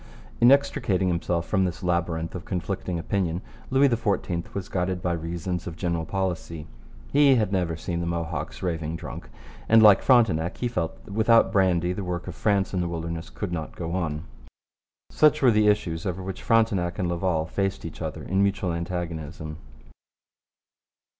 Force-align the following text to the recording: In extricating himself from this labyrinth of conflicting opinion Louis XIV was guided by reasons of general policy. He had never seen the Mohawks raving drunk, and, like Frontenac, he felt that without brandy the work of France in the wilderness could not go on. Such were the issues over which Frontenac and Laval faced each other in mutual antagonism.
In 0.39 0.51
extricating 0.51 1.09
himself 1.09 1.45
from 1.45 1.63
this 1.63 1.83
labyrinth 1.83 2.33
of 2.33 2.43
conflicting 2.43 2.97
opinion 2.97 3.43
Louis 3.69 3.87
XIV 3.87 4.51
was 4.55 4.67
guided 4.67 4.99
by 4.99 5.11
reasons 5.13 5.67
of 5.67 5.75
general 5.75 6.05
policy. 6.05 6.65
He 7.13 7.35
had 7.35 7.51
never 7.51 7.75
seen 7.75 7.99
the 7.99 8.07
Mohawks 8.07 8.63
raving 8.63 8.95
drunk, 8.95 9.29
and, 9.69 9.83
like 9.83 10.01
Frontenac, 10.01 10.57
he 10.57 10.67
felt 10.67 11.05
that 11.05 11.13
without 11.13 11.51
brandy 11.51 11.93
the 11.93 12.03
work 12.03 12.27
of 12.27 12.33
France 12.33 12.73
in 12.73 12.81
the 12.81 12.87
wilderness 12.89 13.29
could 13.29 13.51
not 13.51 13.75
go 13.75 13.93
on. 13.93 14.23
Such 15.11 15.43
were 15.43 15.51
the 15.51 15.67
issues 15.67 16.07
over 16.07 16.23
which 16.23 16.41
Frontenac 16.41 16.97
and 16.97 17.07
Laval 17.07 17.45
faced 17.45 17.85
each 17.85 18.01
other 18.01 18.23
in 18.23 18.41
mutual 18.41 18.73
antagonism. 18.73 19.57